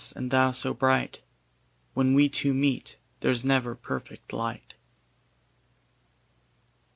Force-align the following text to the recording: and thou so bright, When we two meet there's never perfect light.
and 0.15 0.31
thou 0.31 0.51
so 0.51 0.73
bright, 0.73 1.21
When 1.93 2.15
we 2.15 2.27
two 2.27 2.55
meet 2.55 2.97
there's 3.19 3.45
never 3.45 3.75
perfect 3.75 4.33
light. 4.33 4.73